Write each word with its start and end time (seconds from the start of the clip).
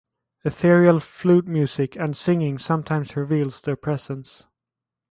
Ethereal 0.43 0.99
flute 0.99 1.45
music 1.47 1.95
and 1.95 2.17
singing 2.17 2.57
sometimes 2.57 3.15
reveals 3.15 3.61
their 3.61 3.75
presence. 3.75 4.45